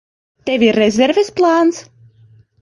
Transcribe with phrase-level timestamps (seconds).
[0.49, 1.85] Tev ir rezerves plāns?